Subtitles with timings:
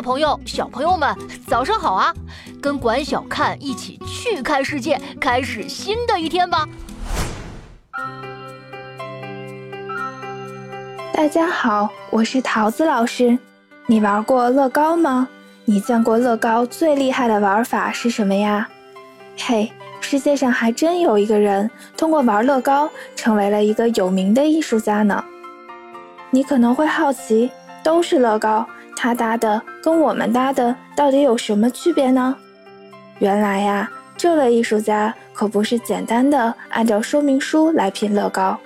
[0.00, 1.14] 朋友、小朋友们，
[1.46, 2.14] 早上好啊！
[2.60, 6.66] 跟管小看一起去看世界，开始新的一天吧！
[11.12, 13.38] 大家好，我是桃子老师。
[13.86, 15.28] 你玩过乐高吗？
[15.64, 18.68] 你见过乐高最厉害的玩法是什么呀？
[19.36, 25.22] 嘿，世界上还真有一个人通过玩乐高成为了一个有名的艺术家呢。
[26.30, 27.50] 你可能会好奇，
[27.82, 28.66] 都是乐高。
[29.02, 32.36] 他搭的跟我们搭的到底有什么区别呢？
[33.18, 38.58] 原来呀，这位艺术家可不是简单的按照说明书来拼乐高，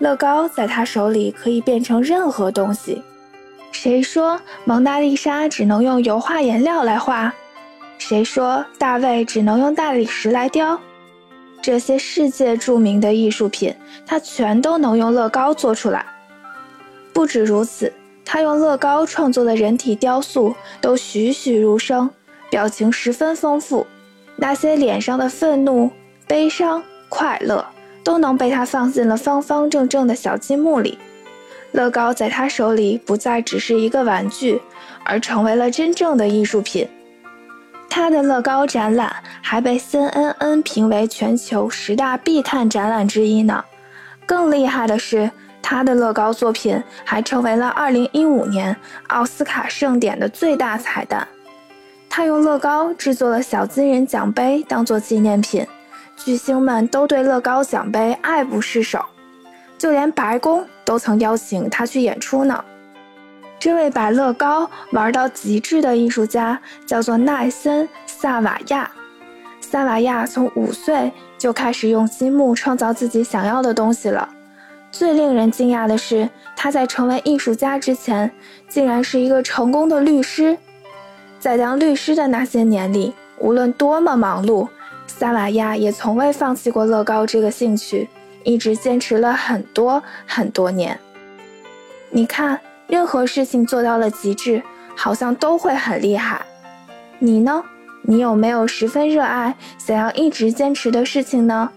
[0.00, 3.00] 乐高在他手里可以变成任何东西。
[3.70, 7.32] 谁说蒙娜丽莎只能用油画颜料来画？
[7.96, 10.76] 谁说大卫只能用大理石来雕？
[11.62, 13.72] 这些世界著名的艺术品，
[14.04, 16.04] 他全都能用乐高做出来。
[17.12, 17.92] 不止如此。
[18.32, 22.08] 他用乐高创作的人体雕塑都栩栩如生，
[22.48, 23.84] 表情十分丰富。
[24.36, 25.90] 那些脸上的愤怒、
[26.28, 27.66] 悲伤、快乐，
[28.04, 30.96] 都能被他放进了方方正正的小积木里。
[31.72, 34.62] 乐高在他手里不再只是一个玩具，
[35.02, 36.86] 而成为了真正的艺术品。
[37.88, 43.64] 他的乐高展览还被 CNN 评为全球十大必看展览之一呢。
[44.24, 45.28] 更厉害的是。
[45.62, 48.76] 他的乐高作品还成为了2015年
[49.08, 51.26] 奥斯卡盛典的最大彩蛋。
[52.08, 55.64] 他用乐高制作了小金人奖杯当做纪念品，
[56.16, 59.04] 巨星们都对乐高奖杯爱不释手，
[59.78, 62.64] 就连白宫都曾邀请他去演出呢。
[63.60, 68.90] 这位把乐高玩到极致的艺术家叫做奈森·萨瓦亚。
[69.60, 74.28] 萨瓦亚从五岁就开始用积木创造自己想要的东西了。
[74.90, 78.30] 最令人惊讶的是，他在成为艺术家之前，
[78.68, 80.56] 竟然是一个成功的律师。
[81.38, 84.68] 在当律师的那些年里，无论多么忙碌，
[85.06, 88.08] 萨瓦亚也从未放弃过乐高这个兴趣，
[88.44, 90.98] 一直坚持了很多很多年。
[92.10, 94.62] 你看，任何事情做到了极致，
[94.96, 96.42] 好像都会很厉害。
[97.18, 97.62] 你呢？
[98.02, 101.70] 你有没有十分热爱、想要一直坚持的事情呢？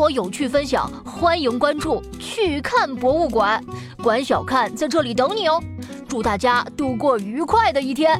[0.00, 3.62] 多有趣分享，欢迎关注去看博物馆，
[4.02, 5.62] 管小看在这里等你哦。
[6.08, 8.18] 祝大家度过愉快的一天。